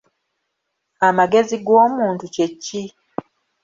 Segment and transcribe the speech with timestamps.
[1.07, 2.81] Amagezi gw'omuntu kye ki?